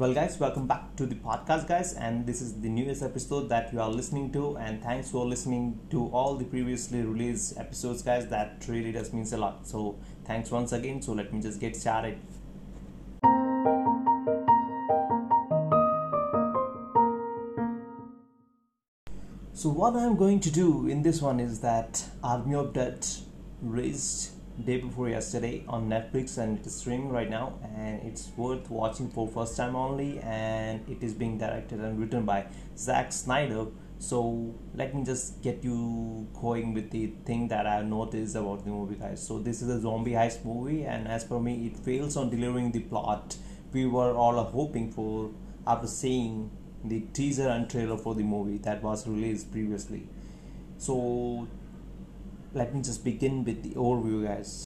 Well, 0.00 0.14
guys, 0.14 0.40
welcome 0.40 0.66
back 0.66 0.96
to 0.96 1.04
the 1.04 1.14
podcast, 1.14 1.68
guys, 1.68 1.92
and 1.92 2.24
this 2.24 2.40
is 2.40 2.58
the 2.58 2.70
newest 2.70 3.02
episode 3.02 3.50
that 3.50 3.70
you 3.70 3.82
are 3.82 3.90
listening 3.90 4.32
to. 4.32 4.56
And 4.56 4.82
thanks 4.82 5.10
for 5.10 5.26
listening 5.26 5.78
to 5.90 6.06
all 6.06 6.36
the 6.36 6.46
previously 6.46 7.02
released 7.02 7.58
episodes, 7.58 8.00
guys. 8.00 8.26
That 8.28 8.64
really 8.66 8.92
does 8.92 9.12
means 9.12 9.34
a 9.34 9.36
lot. 9.36 9.66
So, 9.66 9.98
thanks 10.24 10.50
once 10.50 10.72
again. 10.72 11.02
So, 11.02 11.12
let 11.12 11.34
me 11.34 11.42
just 11.42 11.60
get 11.60 11.76
started. 11.76 12.18
So, 19.52 19.68
what 19.68 19.94
I'm 19.96 20.16
going 20.16 20.40
to 20.40 20.50
do 20.50 20.88
in 20.88 21.02
this 21.02 21.20
one 21.20 21.40
is 21.40 21.60
that 21.60 22.02
Army 22.24 22.54
of 22.54 22.74
raised 23.60 24.30
day 24.64 24.78
before 24.78 25.08
yesterday 25.08 25.64
on 25.68 25.88
Netflix 25.88 26.38
and 26.38 26.58
it 26.58 26.66
is 26.66 26.74
streaming 26.76 27.08
right 27.08 27.30
now 27.30 27.58
and 27.74 28.02
it's 28.02 28.30
worth 28.36 28.70
watching 28.70 29.08
for 29.08 29.26
first 29.28 29.56
time 29.56 29.76
only 29.76 30.18
and 30.20 30.88
it 30.88 31.02
is 31.02 31.14
being 31.14 31.38
directed 31.38 31.80
and 31.80 31.98
written 31.98 32.24
by 32.24 32.46
Zack 32.76 33.12
Snyder. 33.12 33.66
So 33.98 34.54
let 34.74 34.94
me 34.94 35.04
just 35.04 35.42
get 35.42 35.62
you 35.62 36.26
going 36.40 36.72
with 36.74 36.90
the 36.90 37.12
thing 37.24 37.48
that 37.48 37.66
I 37.66 37.82
noticed 37.82 38.34
about 38.36 38.64
the 38.64 38.70
movie 38.70 38.94
guys. 38.94 39.26
So 39.26 39.38
this 39.38 39.62
is 39.62 39.68
a 39.68 39.80
zombie 39.80 40.12
heist 40.12 40.44
movie 40.44 40.84
and 40.84 41.06
as 41.08 41.24
per 41.24 41.38
me 41.38 41.66
it 41.66 41.76
fails 41.76 42.16
on 42.16 42.30
delivering 42.30 42.72
the 42.72 42.80
plot. 42.80 43.36
We 43.72 43.86
were 43.86 44.14
all 44.14 44.42
hoping 44.42 44.90
for 44.90 45.30
after 45.66 45.86
seeing 45.86 46.50
the 46.84 47.00
teaser 47.12 47.48
and 47.48 47.68
trailer 47.68 47.96
for 47.96 48.14
the 48.14 48.22
movie 48.22 48.58
that 48.58 48.82
was 48.82 49.06
released 49.06 49.52
previously. 49.52 50.06
So 50.78 51.46
let 52.52 52.74
me 52.74 52.82
just 52.82 53.04
begin 53.04 53.44
with 53.44 53.62
the 53.62 53.70
overview 53.70 54.26
guys. 54.26 54.64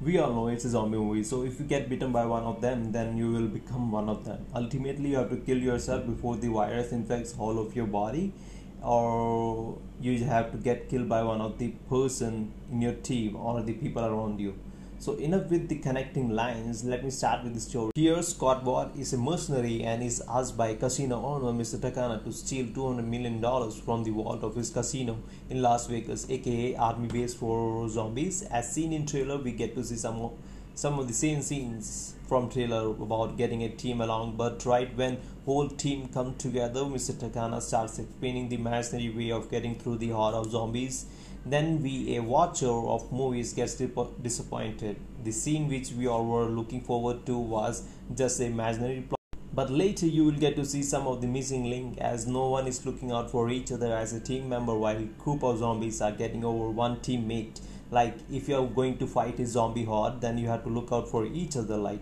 We 0.00 0.18
all 0.18 0.32
know 0.34 0.48
it's 0.48 0.64
a 0.64 0.70
zombie 0.70 0.98
movie 0.98 1.22
so 1.22 1.42
if 1.44 1.58
you 1.58 1.64
get 1.64 1.88
bitten 1.88 2.12
by 2.12 2.26
one 2.26 2.42
of 2.42 2.60
them 2.60 2.92
then 2.92 3.16
you 3.16 3.30
will 3.30 3.48
become 3.48 3.90
one 3.90 4.08
of 4.10 4.24
them. 4.24 4.44
Ultimately 4.54 5.10
you 5.10 5.16
have 5.16 5.30
to 5.30 5.36
kill 5.36 5.58
yourself 5.58 6.06
before 6.06 6.36
the 6.36 6.48
virus 6.48 6.92
infects 6.92 7.34
all 7.38 7.58
of 7.58 7.74
your 7.74 7.86
body 7.86 8.34
or 8.82 9.78
you 10.00 10.22
have 10.24 10.50
to 10.52 10.58
get 10.58 10.88
killed 10.90 11.08
by 11.08 11.22
one 11.22 11.40
of 11.40 11.56
the 11.58 11.68
person 11.88 12.52
in 12.70 12.82
your 12.82 12.94
team 12.94 13.36
or 13.36 13.62
the 13.62 13.72
people 13.72 14.04
around 14.04 14.38
you 14.40 14.54
so 15.02 15.14
enough 15.14 15.50
with 15.50 15.68
the 15.68 15.74
connecting 15.84 16.28
lines, 16.30 16.84
let 16.84 17.02
me 17.02 17.10
start 17.10 17.42
with 17.42 17.54
the 17.54 17.60
story. 17.60 17.90
Here 17.96 18.22
Scott 18.22 18.62
Ward 18.62 18.96
is 18.96 19.12
a 19.12 19.18
mercenary 19.18 19.82
and 19.82 20.00
is 20.00 20.22
asked 20.28 20.56
by 20.56 20.76
casino 20.76 21.16
owner 21.24 21.50
Mr. 21.60 21.76
Takana 21.76 22.22
to 22.22 22.32
steal 22.32 22.66
$200 22.66 23.04
million 23.04 23.40
from 23.84 24.04
the 24.04 24.12
vault 24.12 24.44
of 24.44 24.54
his 24.54 24.70
casino 24.70 25.18
in 25.50 25.60
Las 25.60 25.88
Vegas, 25.88 26.30
aka 26.30 26.76
army 26.76 27.08
base 27.08 27.34
for 27.34 27.88
zombies. 27.88 28.42
As 28.42 28.72
seen 28.72 28.92
in 28.92 29.04
trailer, 29.04 29.38
we 29.38 29.50
get 29.50 29.74
to 29.74 29.82
see 29.82 29.96
some 29.96 30.20
of, 30.20 30.34
some 30.76 31.00
of 31.00 31.08
the 31.08 31.14
same 31.14 31.42
scenes 31.42 32.14
from 32.28 32.48
trailer 32.48 32.90
about 32.90 33.36
getting 33.36 33.64
a 33.64 33.70
team 33.70 34.02
along, 34.02 34.36
but 34.36 34.64
right 34.64 34.96
when 34.96 35.18
whole 35.46 35.68
team 35.68 36.10
come 36.14 36.36
together, 36.36 36.82
Mr. 36.82 37.12
Takana 37.12 37.60
starts 37.60 37.98
explaining 37.98 38.48
the 38.48 38.56
mercenary 38.56 39.10
way 39.10 39.32
of 39.32 39.50
getting 39.50 39.74
through 39.74 39.96
the 39.96 40.10
horde 40.10 40.36
of 40.36 40.48
zombies 40.52 41.06
then 41.44 41.82
we, 41.82 42.16
a 42.16 42.22
watcher 42.22 42.70
of 42.70 43.10
movies, 43.10 43.52
gets 43.52 43.74
disappointed. 43.74 44.96
The 45.24 45.32
scene 45.32 45.68
which 45.68 45.90
we 45.92 46.06
all 46.06 46.24
were 46.24 46.46
looking 46.46 46.82
forward 46.82 47.26
to 47.26 47.36
was 47.36 47.82
just 48.14 48.40
an 48.40 48.52
imaginary 48.52 49.02
plot. 49.02 49.18
But 49.54 49.70
later 49.70 50.06
you 50.06 50.24
will 50.24 50.38
get 50.38 50.56
to 50.56 50.64
see 50.64 50.82
some 50.82 51.06
of 51.06 51.20
the 51.20 51.26
missing 51.26 51.64
link 51.64 51.98
as 51.98 52.26
no 52.26 52.48
one 52.48 52.66
is 52.66 52.86
looking 52.86 53.12
out 53.12 53.30
for 53.30 53.50
each 53.50 53.70
other 53.70 53.94
as 53.94 54.14
a 54.14 54.20
team 54.20 54.48
member 54.48 54.74
while 54.74 54.96
a 54.96 55.02
group 55.02 55.42
of 55.42 55.58
zombies 55.58 56.00
are 56.00 56.12
getting 56.12 56.42
over 56.42 56.70
one 56.70 56.96
teammate. 57.00 57.60
Like 57.90 58.14
if 58.30 58.48
you 58.48 58.56
are 58.56 58.66
going 58.66 58.96
to 58.98 59.06
fight 59.06 59.38
a 59.40 59.46
zombie 59.46 59.84
horde, 59.84 60.22
then 60.22 60.38
you 60.38 60.46
have 60.46 60.62
to 60.64 60.70
look 60.70 60.90
out 60.90 61.06
for 61.06 61.26
each 61.26 61.56
other 61.56 61.76
like 61.76 62.00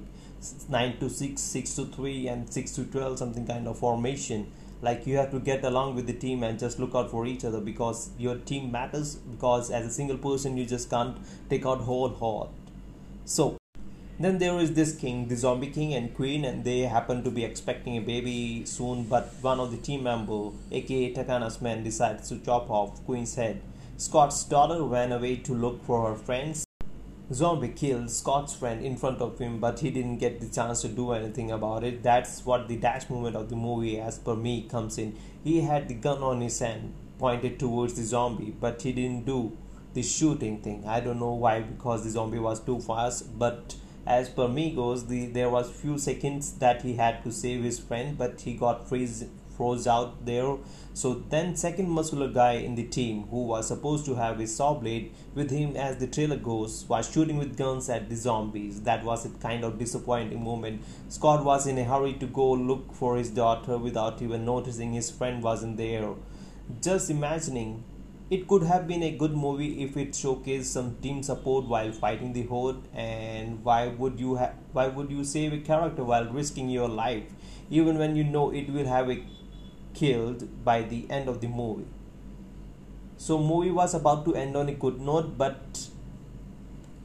9 0.69 0.99
to 0.99 1.11
6, 1.11 1.41
6 1.41 1.75
to 1.75 1.87
3 1.87 2.29
and 2.29 2.53
6 2.53 2.73
to 2.73 2.85
12 2.85 3.19
something 3.19 3.47
kind 3.47 3.67
of 3.67 3.79
formation 3.79 4.51
like 4.83 5.07
you 5.07 5.17
have 5.17 5.31
to 5.31 5.39
get 5.39 5.65
along 5.65 5.95
with 5.95 6.07
the 6.07 6.13
team 6.13 6.43
and 6.43 6.59
just 6.59 6.79
look 6.79 6.95
out 6.95 7.11
for 7.11 7.27
each 7.27 7.45
other 7.45 7.61
because 7.61 8.11
your 8.19 8.37
team 8.37 8.71
matters 8.73 9.17
because 9.17 9.71
as 9.71 9.87
a 9.87 9.91
single 9.91 10.19
person 10.19 10.57
you 10.57 10.65
just 10.65 10.89
can't 10.91 11.17
take 11.49 11.67
out 11.67 11.81
whole 11.81 12.09
horde 12.09 12.49
so 13.25 13.57
then 14.19 14.39
there 14.39 14.59
is 14.59 14.73
this 14.75 14.95
king 14.97 15.29
the 15.29 15.37
zombie 15.37 15.71
king 15.71 15.93
and 15.95 16.15
queen 16.15 16.45
and 16.45 16.65
they 16.65 16.81
happen 16.81 17.23
to 17.23 17.31
be 17.31 17.45
expecting 17.45 17.97
a 17.97 18.01
baby 18.01 18.65
soon 18.65 19.05
but 19.05 19.35
one 19.41 19.61
of 19.61 19.71
the 19.71 19.77
team 19.77 20.03
member 20.03 20.41
aka 20.71 21.13
takana's 21.15 21.61
men 21.61 21.85
decides 21.85 22.29
to 22.29 22.39
chop 22.39 22.71
off 22.71 23.05
queen's 23.05 23.35
head. 23.35 23.61
Scott's 23.97 24.45
daughter 24.45 24.83
ran 24.83 25.13
away 25.13 25.37
to 25.37 25.53
look 25.53 25.85
for 25.85 26.09
her 26.09 26.17
friends 26.17 26.65
Zombie 27.33 27.69
killed 27.69 28.11
Scott's 28.11 28.57
friend 28.57 28.85
in 28.85 28.97
front 28.97 29.21
of 29.21 29.39
him, 29.39 29.61
but 29.61 29.79
he 29.79 29.91
didn't 29.91 30.19
get 30.19 30.41
the 30.41 30.49
chance 30.49 30.83
to 30.83 30.89
do 30.89 31.13
anything 31.13 31.53
about 31.53 31.85
it. 31.85 32.03
That's 32.03 32.45
what 32.45 32.67
the 32.67 32.77
dash 32.77 33.09
moment 33.09 33.37
of 33.37 33.49
the 33.49 33.55
movie, 33.55 34.01
as 34.01 34.19
per 34.19 34.35
me, 34.35 34.63
comes 34.63 34.99
in. 34.99 35.17
He 35.45 35.61
had 35.61 35.87
the 35.87 35.95
gun 35.95 36.25
on 36.25 36.41
his 36.41 36.59
hand, 36.59 36.93
pointed 37.21 37.61
towards 37.61 37.95
the 37.95 38.03
zombie, 38.03 38.53
but 38.61 38.83
he 38.83 38.93
didn't 38.93 39.27
do 39.27 39.57
the 39.95 40.03
shooting 40.03 40.61
thing. 40.61 40.85
I 40.87 40.99
don't 40.99 41.21
know 41.21 41.35
why, 41.35 41.61
because 41.61 42.03
the 42.03 42.11
zombie 42.11 42.41
was 42.41 42.59
too 42.59 42.81
fast. 42.81 43.39
But 43.39 43.77
as 44.05 44.29
per 44.29 44.49
me 44.49 44.75
goes, 44.75 45.07
the 45.07 45.27
there 45.27 45.51
was 45.51 45.71
few 45.71 45.99
seconds 45.99 46.55
that 46.55 46.83
he 46.83 46.97
had 46.97 47.23
to 47.23 47.31
save 47.31 47.63
his 47.63 47.79
friend, 47.79 48.19
but 48.19 48.41
he 48.41 48.55
got 48.55 48.89
freeze 48.89 49.25
froze 49.61 49.87
out 49.87 50.25
there. 50.25 50.57
So 50.95 51.09
then 51.29 51.55
second 51.55 51.91
muscular 51.91 52.29
guy 52.29 52.53
in 52.69 52.75
the 52.77 52.87
team 52.97 53.25
who 53.31 53.45
was 53.53 53.69
supposed 53.69 54.07
to 54.07 54.15
have 54.15 54.39
his 54.39 54.57
saw 54.57 54.73
blade 54.75 55.13
with 55.35 55.51
him 55.51 55.77
as 55.77 55.99
the 55.99 56.07
trailer 56.07 56.39
goes 56.39 56.87
was 56.89 57.13
shooting 57.13 57.37
with 57.37 57.59
guns 57.59 57.91
at 57.91 58.09
the 58.09 58.17
zombies. 58.17 58.81
That 58.89 59.05
was 59.05 59.27
a 59.27 59.31
kind 59.47 59.63
of 59.65 59.79
disappointing 59.79 60.43
moment. 60.43 60.83
Scott 61.11 61.45
was 61.45 61.67
in 61.67 61.77
a 61.79 61.85
hurry 61.85 62.15
to 62.15 62.27
go 62.27 62.51
look 62.53 62.95
for 62.95 63.19
his 63.19 63.31
daughter 63.43 63.77
without 63.77 64.23
even 64.23 64.47
noticing 64.47 64.95
his 64.95 65.11
friend 65.11 65.43
wasn't 65.43 65.77
there. 65.77 66.11
Just 66.81 67.11
imagining 67.11 67.85
it 68.31 68.47
could 68.47 68.63
have 68.63 68.87
been 68.89 69.03
a 69.03 69.11
good 69.21 69.37
movie 69.45 69.83
if 69.85 69.97
it 69.97 70.13
showcased 70.13 70.73
some 70.77 70.91
team 71.03 71.23
support 71.23 71.65
while 71.67 71.91
fighting 71.93 72.33
the 72.33 72.45
horde 72.51 72.83
and 72.95 73.65
why 73.65 73.89
would 73.89 74.21
you 74.25 74.37
ha- 74.37 74.53
why 74.73 74.87
would 74.87 75.11
you 75.11 75.25
save 75.25 75.53
a 75.53 75.59
character 75.71 76.05
while 76.11 76.29
risking 76.37 76.69
your 76.75 76.89
life 76.89 77.57
even 77.71 77.99
when 77.99 78.15
you 78.21 78.23
know 78.25 78.51
it 78.51 78.71
will 78.77 78.87
have 78.87 79.11
a 79.11 79.17
killed 79.95 80.65
by 80.65 80.83
the 80.83 81.07
end 81.11 81.29
of 81.29 81.41
the 81.41 81.49
movie. 81.49 81.87
So 83.17 83.39
movie 83.39 83.71
was 83.71 83.95
about 83.95 84.25
to 84.25 84.35
end 84.35 84.57
on 84.57 84.69
a 84.69 84.75
good 84.75 85.01
note 85.01 85.37
but 85.37 85.89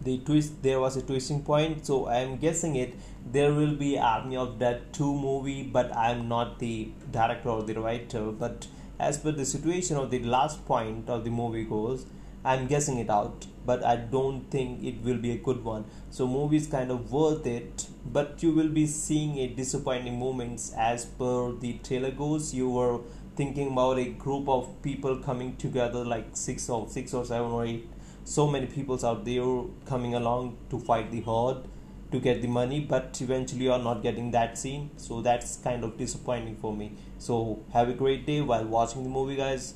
the 0.01 0.17
twist 0.19 0.61
there 0.63 0.79
was 0.79 0.95
a 0.95 1.01
twisting 1.01 1.43
point. 1.43 1.85
So 1.85 2.05
i 2.05 2.17
am 2.19 2.37
guessing 2.37 2.75
it 2.75 2.93
there 3.31 3.53
will 3.53 3.75
be 3.75 3.97
army 3.97 4.37
of 4.37 4.59
dead 4.59 4.93
2 4.93 5.13
movie 5.13 5.63
but 5.63 5.95
i 5.95 6.11
am 6.11 6.27
not 6.29 6.59
the 6.59 6.89
director 7.11 7.49
or 7.49 7.63
the 7.63 7.79
writer. 7.79 8.25
But 8.31 8.67
as 8.99 9.17
per 9.17 9.31
the 9.31 9.45
situation 9.45 9.97
of 9.97 10.11
the 10.11 10.19
last 10.23 10.65
point 10.65 11.09
of 11.09 11.23
the 11.23 11.31
movie 11.31 11.65
goes 11.65 12.05
i'm 12.45 12.67
guessing 12.67 12.97
it 12.99 13.09
out 13.09 13.47
but 13.65 13.83
I 13.83 13.95
don't 13.95 14.49
think 14.51 14.83
it 14.83 15.01
will 15.01 15.17
be 15.17 15.31
a 15.31 15.37
good 15.37 15.63
one. 15.63 15.85
So 16.11 16.27
movie 16.27 16.57
is 16.57 16.67
kind 16.67 16.91
of 16.91 17.11
worth 17.11 17.45
it, 17.47 17.87
but 18.05 18.41
you 18.43 18.51
will 18.51 18.69
be 18.69 18.85
seeing 18.85 19.37
a 19.39 19.47
disappointing 19.47 20.19
moments 20.19 20.73
as 20.77 21.05
per 21.05 21.51
the 21.53 21.79
trailer 21.83 22.11
goes. 22.11 22.53
You 22.53 22.69
were 22.69 22.99
thinking 23.35 23.71
about 23.71 23.97
a 23.97 24.05
group 24.05 24.47
of 24.47 24.81
people 24.81 25.17
coming 25.17 25.55
together, 25.57 26.05
like 26.05 26.27
six 26.33 26.69
or 26.69 26.87
six 26.87 27.13
or 27.13 27.25
seven 27.25 27.51
or 27.51 27.65
eight. 27.65 27.89
So 28.23 28.47
many 28.47 28.67
peoples 28.67 29.03
out 29.03 29.25
there 29.25 29.63
coming 29.85 30.15
along 30.15 30.57
to 30.69 30.79
fight 30.79 31.11
the 31.11 31.21
horde 31.21 31.67
to 32.11 32.19
get 32.19 32.41
the 32.41 32.47
money, 32.47 32.79
but 32.79 33.19
eventually 33.21 33.63
you 33.65 33.71
are 33.71 33.81
not 33.81 34.01
getting 34.03 34.31
that 34.31 34.57
scene. 34.57 34.91
So 34.97 35.21
that's 35.21 35.57
kind 35.57 35.83
of 35.83 35.97
disappointing 35.97 36.57
for 36.57 36.73
me. 36.75 36.93
So 37.17 37.63
have 37.73 37.89
a 37.89 37.93
great 37.93 38.25
day 38.25 38.41
while 38.41 38.65
watching 38.65 39.03
the 39.03 39.09
movie, 39.09 39.35
guys. 39.35 39.73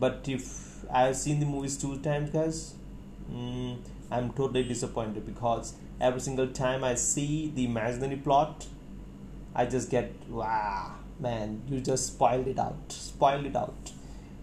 But 0.00 0.26
if 0.28 0.84
I've 0.90 1.16
seen 1.16 1.40
the 1.40 1.46
movies 1.46 1.76
two 1.76 1.98
times, 2.00 2.30
guys, 2.30 2.74
mm, 3.30 3.76
I'm 4.10 4.32
totally 4.32 4.64
disappointed 4.64 5.26
because 5.26 5.74
every 6.00 6.20
single 6.20 6.48
time 6.48 6.82
I 6.82 6.94
see 6.94 7.52
the 7.54 7.66
imaginary 7.66 8.16
plot, 8.16 8.66
I 9.54 9.66
just 9.66 9.90
get 9.90 10.12
wow, 10.28 10.94
man, 11.18 11.62
you 11.68 11.80
just 11.80 12.06
spoiled 12.06 12.48
it 12.48 12.58
out, 12.58 12.90
spoiled 12.90 13.46
it 13.46 13.56
out. 13.56 13.92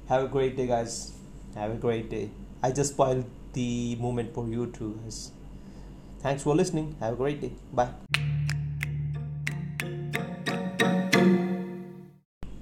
Have 0.09 0.24
a 0.24 0.27
great 0.27 0.56
day, 0.56 0.68
guys. 0.68 1.13
Have 1.56 1.71
a 1.71 1.75
great 1.75 2.10
day. 2.10 2.30
I 2.63 2.71
just 2.71 2.94
spoiled 2.94 3.25
the 3.53 3.95
moment 3.98 4.33
for 4.33 4.48
you 4.48 4.68
too, 4.68 5.00
guys. 5.03 5.31
Thanks 6.19 6.44
for 6.44 6.56
listening. 6.56 6.95
Have 7.00 7.13
a 7.13 7.18
great 7.18 7.42
day. 7.42 7.51
Bye. 7.74 8.26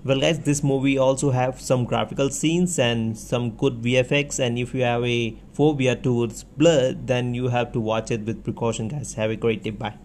Well 0.05 0.19
guys 0.19 0.39
this 0.47 0.63
movie 0.63 0.97
also 0.99 1.31
have 1.31 1.59
some 1.59 1.83
graphical 1.83 2.29
scenes 2.29 2.77
and 2.77 3.17
some 3.17 3.49
good 3.61 3.81
vfx 3.81 4.39
and 4.39 4.59
if 4.59 4.73
you 4.75 4.83
have 4.83 5.03
a 5.03 5.35
phobia 5.51 5.95
towards 5.95 6.43
blood 6.43 7.07
then 7.07 7.33
you 7.33 7.47
have 7.47 7.71
to 7.71 7.79
watch 7.79 8.11
it 8.11 8.21
with 8.21 8.43
precaution 8.43 8.87
guys. 8.87 9.15
Have 9.15 9.31
a 9.31 9.35
great 9.35 9.63
day. 9.63 9.71
Bye 9.71 10.04